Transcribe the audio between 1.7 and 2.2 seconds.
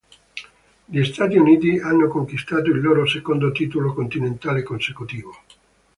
hanno